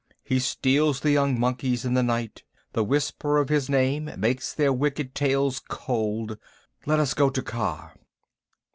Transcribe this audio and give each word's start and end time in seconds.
He 0.23 0.39
steals 0.39 0.99
the 1.01 1.11
young 1.11 1.39
monkeys 1.39 1.85
in 1.85 1.93
the 1.93 2.01
night. 2.01 2.41
The 2.73 2.83
whisper 2.83 3.37
of 3.37 3.49
his 3.49 3.69
name 3.69 4.09
makes 4.17 4.51
their 4.51 4.73
wicked 4.73 5.13
tails 5.13 5.61
cold. 5.67 6.39
Let 6.87 6.99
us 6.99 7.13
go 7.13 7.29
to 7.29 7.43
Kaa." 7.43 7.93